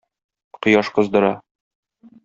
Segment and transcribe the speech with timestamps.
[0.61, 1.33] Кояш кыздыра.